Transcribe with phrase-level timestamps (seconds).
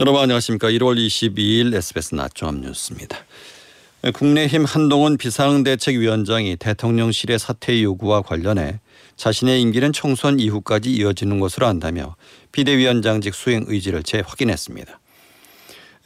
[0.00, 0.68] 여러분 안녕하십니까.
[0.68, 3.18] 1월 22일 SBS 낮 종합 뉴스입니다.
[4.14, 8.80] 국내힘 한동훈 비상대책위원장이 대통령실의 사퇴 요구와 관련해
[9.16, 12.16] 자신의 임기는 총선 이후까지 이어지는 것으로 안다며
[12.50, 14.98] 비대위원장직 수행 의지를 재확인했습니다.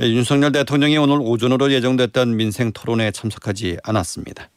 [0.00, 4.50] 윤석열 대통령이 오늘 오전으로 예정됐던 민생 토론회에 참석하지 않았습니다.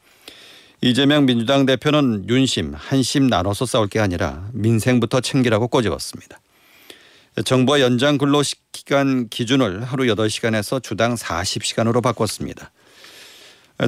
[0.82, 6.40] 이재명 민주당 대표는 윤심, 한심 나눠서 싸울 게 아니라 민생부터 챙기라고 꼬집었습니다.
[7.44, 12.72] 정부와 연장 근로시간 기준을 하루 8시간에서 주당 40시간으로 바꿨습니다.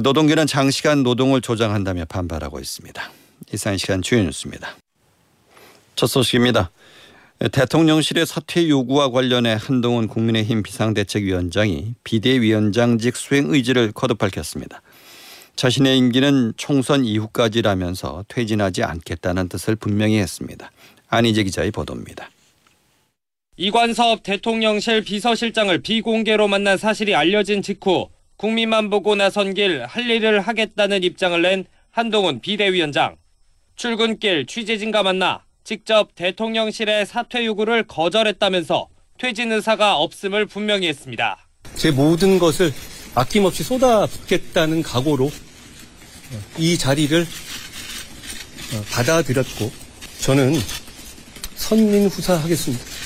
[0.02, 3.10] 노동계는 장시간 노동을 조장한다며 반발하고 있습니다.
[3.52, 4.76] 이상 시간 주요 뉴스입니다.
[5.96, 6.70] 첫 소식입니다.
[7.52, 14.82] 대통령실의 사퇴 요구와 관련해 한동훈 국민의힘 비상대책위원장이 비대위원장직 수행 의지를 거듭 밝혔습니다.
[15.56, 20.70] 자신의 임기는 총선 이후까지라면서 퇴진하지 않겠다는 뜻을 분명히 했습니다.
[21.08, 22.30] 안희재 기자의 보도입니다.
[23.56, 31.02] 이관섭 대통령실 비서실장을 비공개로 만난 사실이 알려진 직후 국민만 보고 나선 길 할 일을 하겠다는
[31.02, 33.16] 입장을 낸 한동훈 비대위원장.
[33.76, 41.46] 출근길 취재진과 만나 직접 대통령실의 사퇴 요구를 거절했다면서 퇴진 의사가 없음을 분명히 했습니다.
[41.76, 42.72] 제 모든 것을
[43.14, 45.30] 아낌없이 쏟아붓겠다는 각오로
[46.56, 47.26] 이 자리를
[48.90, 49.70] 받아들였고
[50.20, 50.54] 저는
[51.56, 52.99] 선민후사하겠습니다.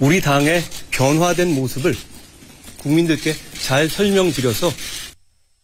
[0.00, 1.94] 우리 당의 변화된 모습을
[2.78, 4.70] 국민들께 잘 설명드려서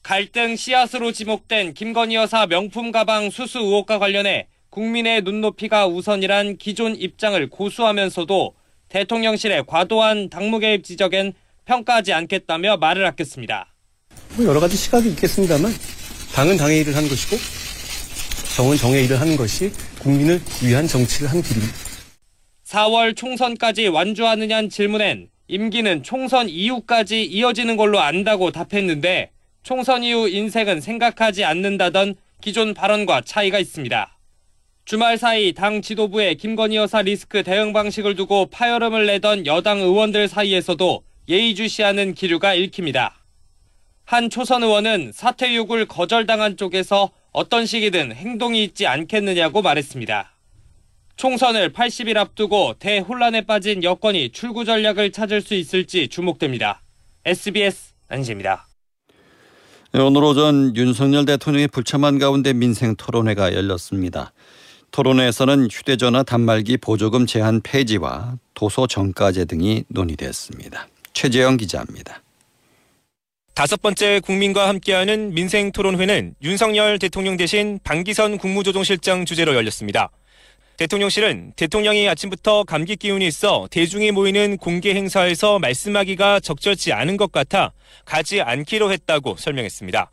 [0.02, 7.48] 갈등 씨앗으로 지목된 김건희 여사 명품 가방 수수 의혹과 관련해 국민의 눈높이가 우선이란 기존 입장을
[7.48, 8.54] 고수하면서도
[8.88, 11.32] 대통령실의 과도한 당무 개입 지적엔
[11.64, 13.72] 평가하지 않겠다며 말을 아꼈습니다.
[14.36, 15.72] 뭐 여러 가지 시각이 있겠습니다만
[16.34, 17.36] 당은 당의 일을 하는 것이고
[18.56, 21.93] 정은 정의 일을 하는 것이 국민을 위한 정치를 하는 길입니다.
[22.64, 29.30] 4월 총선까지 완주하느냐는 질문엔 임기는 총선 이후까지 이어지는 걸로 안다고 답했는데
[29.62, 34.18] 총선 이후 인생은 생각하지 않는다던 기존 발언과 차이가 있습니다.
[34.86, 41.04] 주말 사이 당 지도부의 김건희 여사 리스크 대응 방식을 두고 파열음을 내던 여당 의원들 사이에서도
[41.28, 43.14] 예의주시하는 기류가 읽힙니다.
[44.04, 50.33] 한 초선 의원은 사퇴 요구를 거절당한 쪽에서 어떤 식이든 행동이 있지 않겠느냐고 말했습니다.
[51.16, 56.82] 총선을 80일 앞두고 대혼란에 빠진 여권이 출구 전략을 찾을 수 있을지 주목됩니다.
[57.24, 58.66] SBS 안시입니다.
[59.92, 64.32] 네, 오늘 오전 윤석열 대통령의 불참한 가운데 민생 토론회가 열렸습니다.
[64.90, 70.88] 토론회에서는 휴대전화 단말기 보조금 제한 폐지와 도서 정가제 등이 논의됐습니다.
[71.12, 72.22] 최재영 기자입니다.
[73.54, 80.10] 다섯 번째 국민과 함께하는 민생 토론회는 윤석열 대통령 대신 방기선 국무조정실장 주재로 열렸습니다.
[80.76, 87.72] 대통령실은 대통령이 아침부터 감기 기운이 있어 대중이 모이는 공개 행사에서 말씀하기가 적절치 않은 것 같아
[88.04, 90.10] 가지 않기로 했다고 설명했습니다.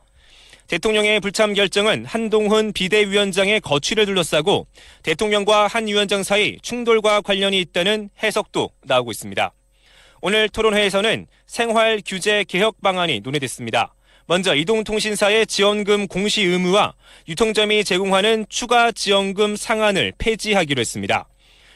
[0.68, 4.68] 대통령의 불참 결정은 한동훈 비대위원장의 거취를 둘러싸고
[5.02, 9.52] 대통령과 한 위원장 사이 충돌과 관련이 있다는 해석도 나오고 있습니다.
[10.22, 13.96] 오늘 토론회에서는 생활 규제 개혁 방안이 논의됐습니다.
[14.28, 16.94] 먼저 이동통신사의 지원금 공시 의무와
[17.28, 21.28] 유통점이 제공하는 추가 지원금 상한을 폐지하기로 했습니다.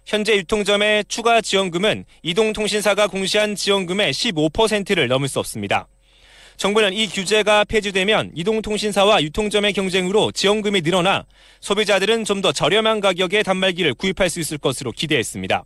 [0.05, 5.87] 현재 유통점의 추가 지원금은 이동통신사가 공시한 지원금의 15%를 넘을 수 없습니다.
[6.57, 11.25] 정부는 이 규제가 폐지되면 이동통신사와 유통점의 경쟁으로 지원금이 늘어나
[11.59, 15.65] 소비자들은 좀 더 저렴한 가격의 단말기를 구입할 수 있을 것으로 기대했습니다.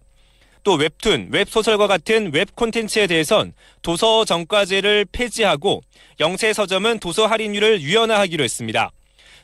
[0.69, 5.81] 또 웹툰, 웹소설과 같은 웹 콘텐츠에 대해선 도서 정가제를 폐지하고
[6.19, 8.91] 영세 서점은 도서 할인율을 유연화하기로 했습니다.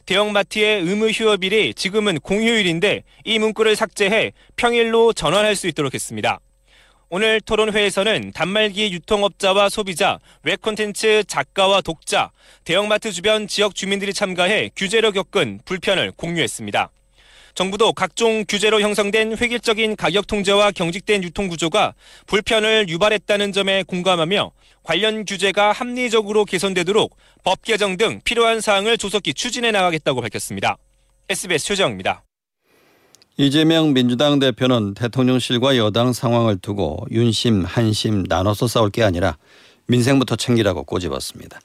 [0.06, 6.40] 대형마트의 의무 휴업일이 지금은 공휴일인데 이 문구를 삭제해 평일로 전환할 수 있도록 했습니다.
[7.10, 12.30] 오늘 토론회에서는 단말기 유통업자와 소비자, 웹 콘텐츠 작가와 독자,
[12.66, 16.92] 대형마트 주변 지역 주민들이 참가해 규제로 겪은 불편을 공유했습니다.
[17.56, 21.94] 정부도 각종 규제로 형성된 획일적인 가격 통제와 경직된 유통 구조가
[22.28, 24.52] 불편을 유발했다는 점에 공감하며
[24.84, 27.16] 관련 규제가 합리적으로 개선되도록
[27.46, 30.78] 법 개정 등 필요한 사항을 조속히 추진해 나가겠다고 밝혔습니다.
[31.30, 32.24] SBS 최정입니다.
[33.38, 39.38] 이재명 민주당 대표는 대통령실과 여당 상황을 두고 윤심, 한심 나눠서 싸울 게 아니라
[39.88, 41.60] 민생부터 챙기라고 꼬집었습니다.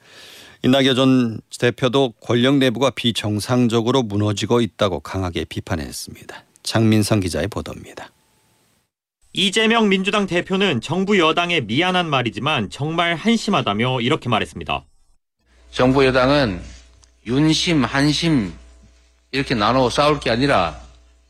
[0.63, 6.43] 이낙연 전 대표도 권력 내부가 비정상적으로 무너지고 있다고 강하게 비판했습니다.
[6.61, 8.11] 장민성 기자의 보도입니다.
[9.33, 14.83] 이재명 민주당 대표는 정부 여당에 미안한 말이지만 정말 한심하다며 이렇게 말했습니다.
[15.71, 16.61] 정부 여당은
[17.25, 18.53] 윤심, 한심
[19.31, 20.79] 이렇게 나눠 싸울 게 아니라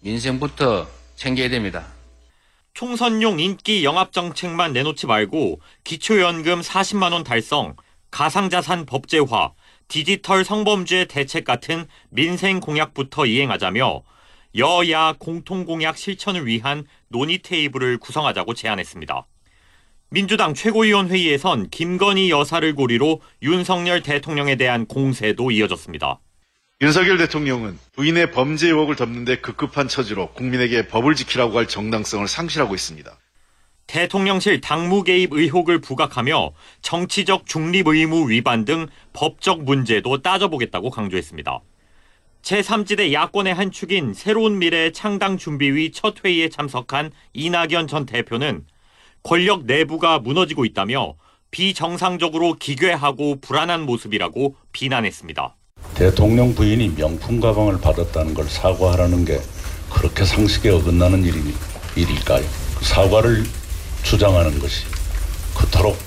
[0.01, 1.85] 민생부터 챙겨야 됩니다.
[2.73, 7.75] 총선용 인기 영합 정책만 내놓지 말고 기초연금 40만 원 달성,
[8.11, 9.53] 가상자산 법제화,
[9.87, 14.03] 디지털 성범죄 대책 같은 민생 공약부터 이행하자며
[14.57, 19.25] 여야 공통 공약 실천을 위한 논의 테이블을 구성하자고 제안했습니다.
[20.09, 26.19] 민주당 최고위원 회의에선 김건희 여사를 고리로 윤석열 대통령에 대한 공세도 이어졌습니다.
[26.81, 32.75] 윤석열 대통령은 부인의 범죄 의혹을 덮는 데 급급한 처지로 국민에게 법을 지키라고 할 정당성을 상실하고
[32.75, 33.09] 있습니다.
[33.91, 41.59] 대통령실 당무 개입 의혹을 부각하며 정치적 중립 의무 위반 등 법적 문제도 따져보겠다고 강조했습니다.
[42.41, 48.63] 제3지대 야권의 한 축인 새로운 미래 창당 준비위 첫 회의에 참석한 이낙연 전 대표는
[49.23, 51.15] 권력 내부가 무너지고 있다며
[51.51, 55.57] 비정상적으로 기괴하고 불안한 모습이라고 비난했습니다.
[55.95, 59.41] 대통령 부인이 명품 가방을 받았다는 걸 사과하라는 게
[59.89, 61.25] 그렇게 상식에 어긋나는
[61.97, 62.45] 일일까요?
[62.77, 63.43] 그 사과를
[64.03, 64.85] 주장하는 것이
[65.57, 65.97] 그토록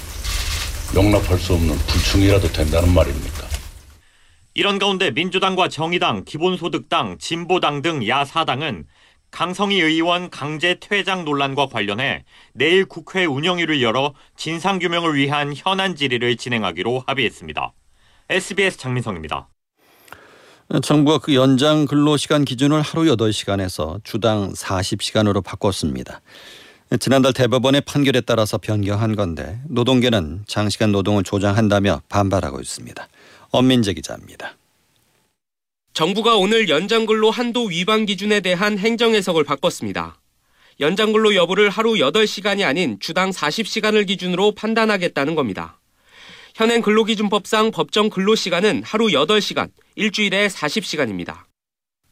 [0.95, 3.49] 용납할 수 없는 불충이라도 된다는 말입니까?
[4.55, 8.85] 이런 가운데 민주당과 정의당, 기본소득당, 진보당 등 야4당은
[9.33, 17.03] 강성희 의원 강제 퇴장 논란과 관련해 내일 국회 운영위를 열어 진상규명을 위한 현안 질의를 진행하기로
[17.09, 17.73] 합의했습니다.
[18.31, 19.49] SBS 장민성입니다.
[20.83, 26.21] 정부가 그 연장 근로시간 기준을 하루 8시간에서 주당 40시간으로 바꿨습니다.
[26.99, 33.09] 지난달 대법원의 판결에 따라서 변경한 건데 노동계는 장시간 노동을 조장한다며 반발하고 있습니다.
[33.51, 34.57] 엄민재 기자입니다.
[35.93, 40.21] 정부가 오늘 연장근로 한도 위반 기준에 대한 행정 해석을 바꿨습니다.
[40.81, 45.79] 연장근로 여부를 하루 8시간이 아닌 주당 40시간을 기준으로 판단하겠다는 겁니다.
[46.55, 51.45] 현행 근로기준법상 법정 근로시간은 하루 8시간, 일주일에 40시간입니다.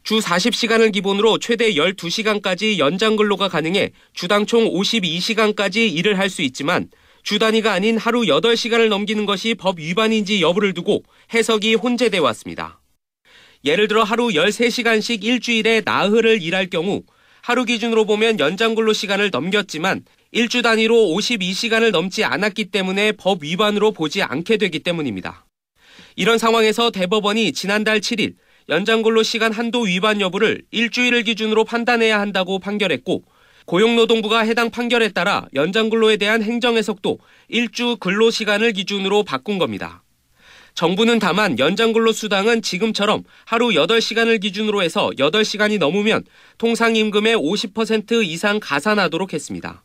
[0.05, 6.89] 주 40시간을 기본으로 최대 12시간까지 연장 근로가 가능해 주당 총 52시간까지 일을 할 수 있지만
[7.23, 12.81] 주 단위가 아닌 하루 8시간을 넘기는 것이 법 위반인지 여부를 두고 해석이 혼재돼 왔습니다.
[13.65, 17.03] 예를 들어 하루 13시간씩 일주일에 나흘을 일할 경우
[17.43, 23.93] 하루 기준으로 보면 연장 근로 시간을 넘겼지만 일주 단위로 52시간을 넘지 않았기 때문에 법 위반으로
[23.93, 25.45] 보지 않게 되기 때문입니다.
[26.17, 28.35] 이런 상황에서 대법원이 지난달 7일
[28.69, 33.25] 연장 근로 시간 한도 위반 여부를 일주일을 기준으로 판단해야 한다고 판결했고
[33.67, 37.19] 고용노동부가 해당 판결에 따라 연장 근로에 대한 행정 해석도
[37.49, 40.03] 일주 근로 시간을 기준으로 바꾼 겁니다.
[40.75, 46.25] 정부는 다만 연장 근로 수당은 지금처럼 하루 8시간을 기준으로 해서 8시간이 넘으면
[46.57, 49.85] 통상 임금의 50% 이상 가산하도록 했습니다.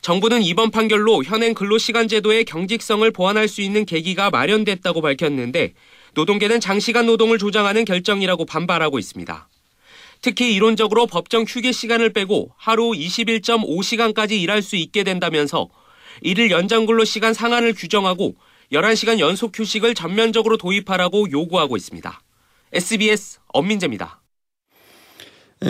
[0.00, 5.74] 정부는 이번 판결로 현행 근로시간 제도의 경직성을 보완할 수 있는 계기가 마련됐다고 밝혔는데
[6.14, 9.48] 노동계는 장시간 노동을 조장하는 결정이라고 반발하고 있습니다.
[10.20, 15.68] 특히 이론적으로 법정 휴게 시간을 빼고 하루 21.5시간까지 일할 수 있게 된다면서
[16.20, 18.36] 일일 연장 근로 시간 상한을 규정하고
[18.72, 22.22] 11시간 연속 휴식을 전면적으로 도입하라고 요구하고 있습니다.
[22.72, 24.20] SBS 엄민재입니다.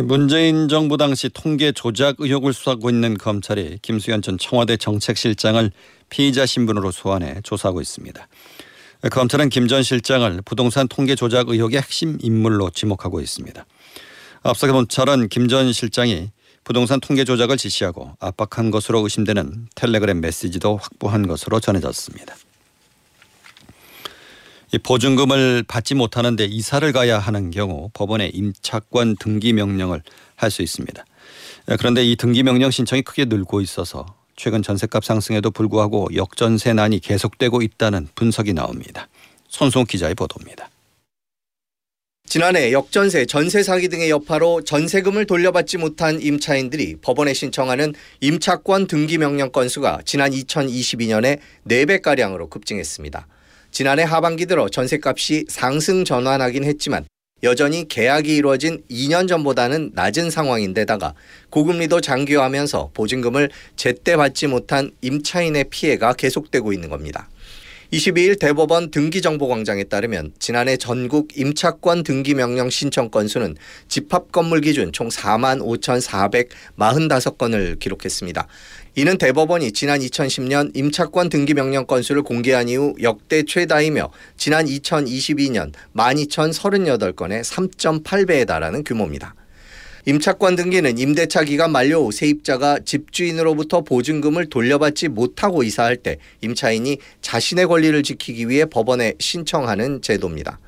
[0.05, 5.71] 문재인 정부 당시 통계 조작 의혹을 수사하고 있는 검찰이 김수현 전 청와대 정책실장을
[6.09, 8.27] 피의자 신분으로 소환해 조사하고 있습니다.
[9.11, 13.65] 검찰은 김 전 실장을 부동산 통계 조작 의혹의 핵심 인물로 지목하고 있습니다.
[14.43, 16.31] 앞서 검찰은 김 전 실장이
[16.65, 22.37] 부동산 통계 조작을 지시하고 압박한 것으로 의심되는 텔레그램 메시지도 확보한 것으로 전해졌습니다.
[24.73, 30.03] 이 보증금을 받지 못하는데 이사를 가야 하는 경우 법원에 임차권 등기 명령을
[30.37, 31.05] 할 수 있습니다.
[31.79, 38.09] 그런데 이 등기 명령 신청이 크게 늘고 있어서 최근 전세값 상승에도 불구하고 역전세난이 계속되고 있다는
[38.15, 39.09] 분석이 나옵니다.
[39.49, 40.71] 손송 기자의 보도입니다.
[42.25, 49.53] 지난해 역전세, 전세 사기 등의 여파로 전세금을 돌려받지 못한 임차인들이 법원에 신청하는 임차권 등기 명령
[49.53, 53.27] 건수가 지난 2022년에 4배가량으로 급증했습니다.
[53.71, 57.05] 지난해 하반기 들어 전세값이 상승 전환하긴 했지만
[57.45, 61.15] 여전히 계약이 이루어진 2년 전보다는 낮은 상황인데다가
[61.51, 67.29] 고금리도 장기화하면서 보증금을 제때 받지 못한 임차인의 피해가 계속되고 있는 겁니다.
[67.93, 73.55] 22일 대법원 등기정보광장에 따르면 지난해 전국 임차권 등기 명령 신청 건수는
[73.87, 78.49] 집합 건물 기준 총 4만 5,445건을 기록했습니다.
[78.97, 87.45] 이는 대법원이 지난 2010년 임차권 등기 명령 건수를 공개한 이후 역대 최다이며 지난 2022년 12,038건의
[87.45, 89.35] 3.8배에 달하는 규모입니다.
[90.05, 97.69] 임차권 등기는 임대차 기간 만료 후 세입자가 집주인으로부터 보증금을 돌려받지 못하고 이사할 때 임차인이 자신의
[97.69, 100.59] 권리를 지키기 위해 법원에 신청하는 제도입니다.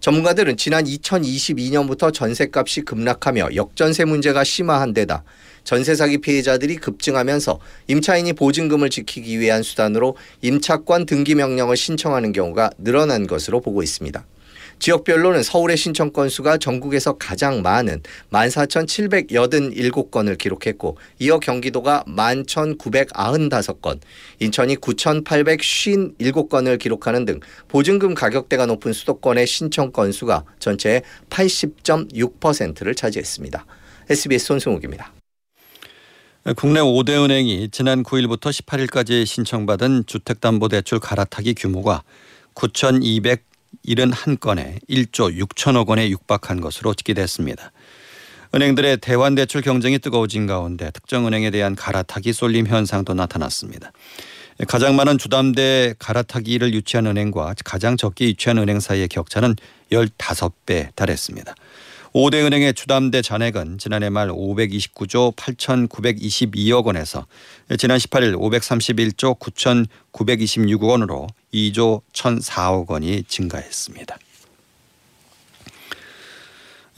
[0.00, 5.24] 전문가들은 지난 2022년부터 전세값이 급락하며 역전세 문제가 심화한 데다
[5.64, 13.26] 전세 사기 피해자들이 급증하면서 임차인이 보증금을 지키기 위한 수단으로 임차권 등기 명령을 신청하는 경우가 늘어난
[13.26, 14.26] 것으로 보고 있습니다.
[14.82, 24.00] 지역별로는 서울의 신청 건수가 전국에서 가장 많은 14,787건을 기록했고 이어 경기도가 11,995건,
[24.40, 33.64] 인천이 9,857건을 기록하는 등 보증금 가격대가 높은 수도권의 신청 건수가 전체의 80.6%를 차지했습니다.
[34.10, 35.12] SBS 손승욱입니다.
[36.56, 42.02] 국내 5대 은행이 지난 9일부터 18일까지 신청받은 주택담보대출 갈아타기 규모가
[43.86, 47.72] 9,271건에 1조 6천억 원에 육박한 것으로 집계됐습니다.
[48.54, 53.92] 은행들의 대환 대출 경쟁이 뜨거워진 가운데 특정 은행에 대한 갈아타기 쏠림 현상도 나타났습니다.
[54.68, 59.56] 가장 많은 주담대 갈아타기를 유치한 은행과 가장 적게 유치한 은행 사이의 격차는
[59.90, 61.54] 15배 달했습니다.
[62.12, 67.26] 5대 은행의 주담대 잔액은 지난해 말 529조 8,922억 원에서
[67.78, 74.16] 지난 18일 531조 9,926억 원으로 2조 1,004억 원이 증가했습니다.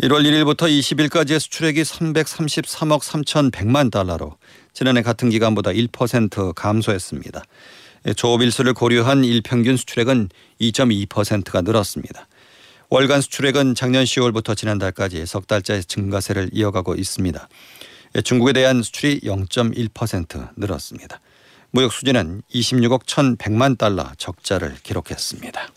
[0.03, 4.37] 1월 1일부터 20일까지의 수출액이 333억 3,100만 달러로
[4.73, 7.43] 지난해 같은 기간보다 1% 감소했습니다.
[8.17, 10.29] 조업 일수를 고려한 일평균 수출액은
[10.61, 12.29] 2.2%가 늘었습니다.
[12.91, 17.49] 월간 수출액은 작년 10월부터 지난달까지 석 달째 증가세를 이어가고 있습니다.
[18.25, 21.21] 중국에 대한 수출이 0.1% 늘었습니다.
[21.75, 25.71] 무역 수지는 26억 1,100만 달러 적자를 기록했습니다.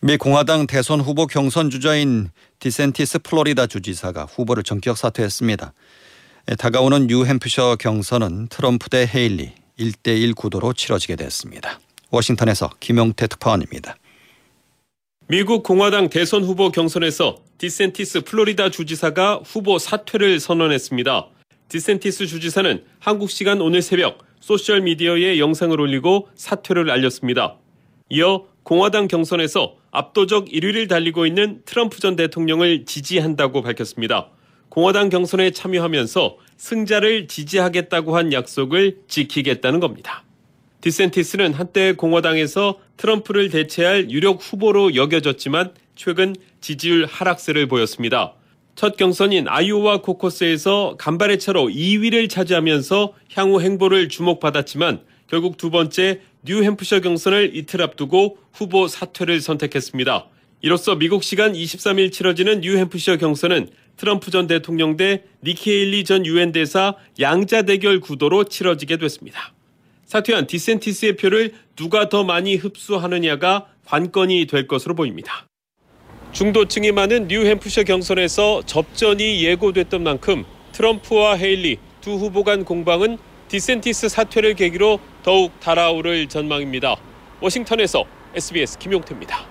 [0.00, 2.30] 미 공화당 대선 후보 경선 주자인
[2.60, 5.72] 디샌티스 플로리다 주지사가 후보를 전격 사퇴했습니다.
[6.56, 11.80] 다가오는 뉴햄프셔 경선은 트럼프 대 헤일리 1대1 구도로 치러지게 됐습니다.
[12.12, 13.96] 워싱턴에서 김용태 특파원입니다.
[15.26, 21.41] 미국 공화당 대선 후보 경선에서 디샌티스 플로리다 주지사가 후보 사퇴를 선언했습니다.
[21.72, 27.56] 디샌티스 주지사는 한국 시간 오늘 새벽 소셜미디어에 영상을 올리고 사퇴를 알렸습니다.
[28.10, 34.28] 이어 공화당 경선에서 압도적 1위를 달리고 있는 트럼프 전 대통령을 지지한다고 밝혔습니다.
[34.68, 40.24] 공화당 경선에 참여하면서 승자를 지지하겠다고 한 약속을 지키겠다는 겁니다.
[40.82, 48.34] 디센티스는 한때 공화당에서 트럼프를 대체할 유력 후보로 여겨졌지만 최근 지지율 하락세를 보였습니다.
[48.74, 57.00] 첫 경선인 아이오와 코커스에서 간발의 차로 2위를 차지하면서 향후 행보를 주목받았지만 결국 두 번째 뉴햄프셔
[57.00, 60.26] 경선을 이틀 앞두고 후보 사퇴를 선택했습니다.
[60.62, 66.52] 이로써 미국 시간 23일 치러지는 뉴햄프셔 경선은 트럼프 전 대통령 대 니키 헤일리 전 유엔
[66.52, 69.52] 대사 양자 대결 구도로 치러지게 됐습니다.
[70.06, 75.46] 사퇴한 디센티스의 표를 누가 더 많이 흡수하느냐가 관건이 될 것으로 보입니다.
[76.32, 83.18] 중도층이 많은 뉴햄프셔 경선에서 접전이 예고됐던 만큼 트럼프와 헤일리 두 후보 간 공방은
[83.48, 86.96] 디샌티스 사퇴를 계기로 더욱 달아오를 전망입니다.
[87.42, 89.46] 워싱턴에서 SBS 김용태입니다.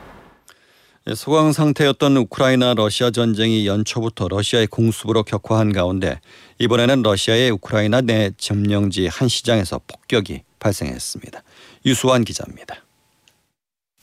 [1.16, 6.20] 소강 상태였던 우크라이나 러시아 전쟁이 연초부터 러시아의 공습으로 격화한 가운데
[6.58, 11.44] 이번에는 러시아의 우크라이나 내 점령지 한 시장에서 폭격이 발생했습니다.
[11.86, 12.84] 유수환 기자입니다.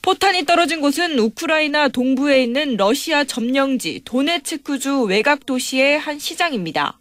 [0.02, 6.98] 포탄이 떨어진 곳은 우크라이나 동부에 있는 러시아 점령지 도네츠크주 외곽 도시의 한 시장입니다.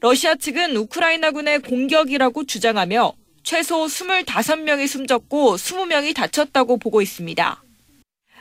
[0.00, 3.12] 러시아 측은 우크라이나군의 공격이라고 주장하며
[3.42, 7.62] 최소 25명이 숨졌고 20명이 다쳤다고 보고 있습니다.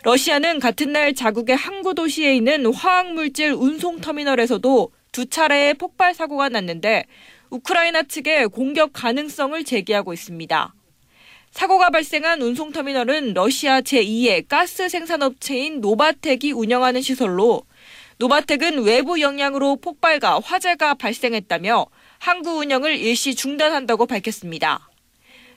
[0.03, 7.05] 러시아는 같은 날 자국의 항구 도시에 있는 화학물질 운송 터미널에서도 두 차례의 폭발 사고가 났는데
[7.49, 10.73] 우크라이나 측의 공격 가능성을 제기하고 있습니다.
[11.57, 17.63] 사고가 발생한 운송터미널은 러시아 제2의 가스 생산업체인 노바텍이 운영하는 시설로
[18.19, 21.87] 노바텍은 외부 영향으로 폭발과 화재가 발생했다며
[22.19, 24.87] 항구 운영을 일시 중단한다고 밝혔습니다.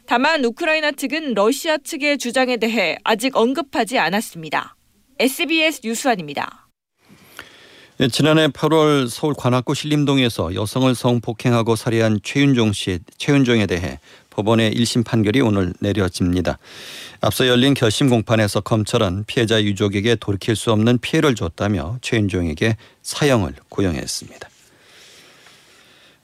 [0.06, 4.76] 다만 우크라이나 측은 러시아 측의 주장에 대해 아직 언급하지 않았습니다.
[5.18, 6.70] SBS 뉴스안입니다.
[8.00, 13.98] 예, 지난해 8월 서울 관악구 신림동에서 여성을 성폭행하고 살해한 최윤종 씨, 최윤종에 대해
[14.40, 16.58] 법원의 1심 판결이 오늘 내려집니다.
[17.20, 24.48] 앞서 열린 결심 공판에서 검찰은 피해자 유족에게 돌이킬 수 없는 피해를 줬다며 최윤종에게 사형을 구형했습니다.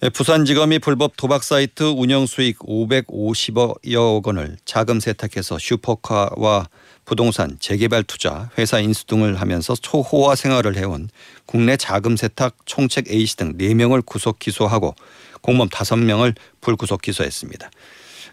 [0.02, 6.68] 예, 부산지검이 불법 도박 사이트 운영 수익 550여 원을 자금 세탁해서 슈퍼카와
[7.04, 11.08] 부동산, 재개발 투자, 회사 인수 등을 하면서 초호화 생활을 해온
[11.46, 14.94] 국내 자금 세탁 총책 A씨 등 4명을 구속 기소하고
[15.40, 17.70] 공무원 5명을 불구속 기소했습니다.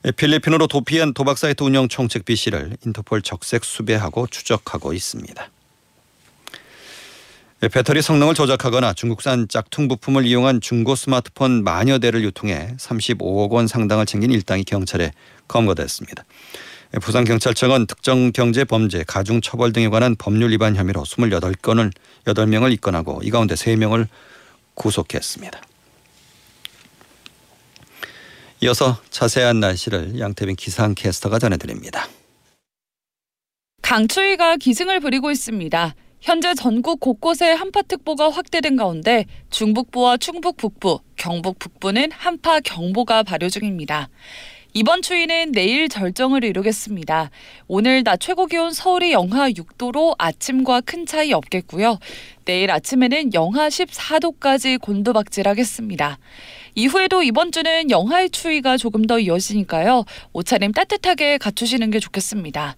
[0.06, 5.50] 예, 필리핀으로 도피한 도박 사이트 운영 총책 B씨를 인터폴 적색 수배하고 추적하고 있습니다.
[7.64, 13.68] 예, 배터리 성능을 조작하거나 중국산 짝퉁 부품을 이용한 중고 스마트폰 만여 대를 유통해 35억 원
[13.68, 15.14] 상당을 챙긴 일당이 경찰에
[15.48, 16.26] 검거됐습니다.
[16.96, 21.94] 예, 부산경찰청은 특정 경제 범죄, 가중 처벌 등에 관한 법률 위반 혐의로 28건을
[22.26, 24.08] 8명을 입건하고 이 가운데 3명을
[24.74, 25.62] 구속했습니다.
[28.64, 32.08] 이어서 자세한 날씨를 양태빈 기상캐스터가 전해드립니다.
[33.82, 35.94] 강추위가 기승을 부리고 있습니다.
[36.22, 44.08] 현재 전국 곳곳에 한파특보가 확대된 가운데 중북부와 충북 북부, 경북 북부는 한파 경보가 발효 중입니다.
[44.76, 47.30] 이번 추위는 내일 절정을 이루겠습니다.
[47.68, 52.00] 오늘 낮 최고 기온 서울이 영하 6도로 아침과 큰 차이 없겠고요.
[52.46, 56.18] 내일 아침에는 영하 14도까지 곤두박질하겠습니다.
[56.76, 60.06] 이후에도 이번 주는 영하의 추위가 조금 더 이어지니까요.
[60.34, 62.76] 옷차림 따뜻하게 갖추시는 게 좋겠습니다.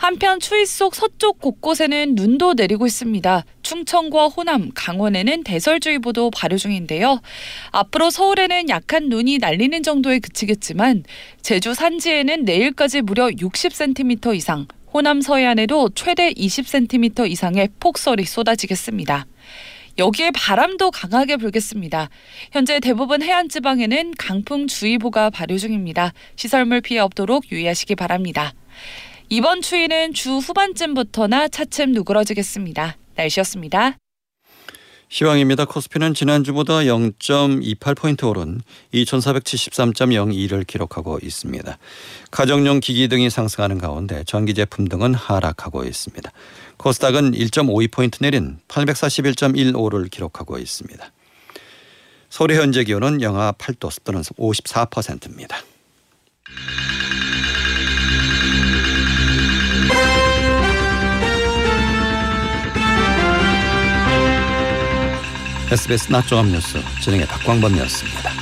[0.00, 3.44] 한편 추위 속 서쪽 곳곳에는 눈도 내리고 있습니다.
[3.62, 7.20] 충청과 호남, 강원에는 대설주의보도 발효 중인데요.
[7.70, 11.04] 앞으로 서울에는 약한 눈이 날리는 정도에 그치겠지만
[11.42, 19.26] 제주 산지에는 내일까지 무려 60cm 이상, 호남 서해안에도 최대 20cm 이상의 폭설이 쏟아지겠습니다.
[20.00, 22.08] 여기에 바람도 강하게 불겠습니다.
[22.52, 26.14] 현재 대부분 해안 지방에는 강풍 주의보가 발효 중입니다.
[26.36, 28.54] 시설물 피해 없도록 유의하시기 바랍니다.
[29.28, 32.96] 이번 추위는 주 후반쯤부터나 차츰 누그러지겠습니다.
[33.14, 33.98] 날씨였습니다.
[35.12, 35.64] 시황입니다.
[35.64, 38.60] 코스피는 지난주보다 0.28포인트 오른
[38.94, 41.78] 2473.02를 기록하고 있습니다.
[42.30, 46.30] 가정용 기기 등이 상승하는 가운데 전기 제품 등은 하락하고 있습니다.
[46.80, 51.12] 코스닥은 1.52포인트 내린 841.15를 기록하고 있습니다.
[52.30, 55.58] 서울의 현재 기온은 영하 8도 습도는 54%입니다.
[65.70, 68.39] SBS 낮종합 뉴스 진행의 박광범이었습니다.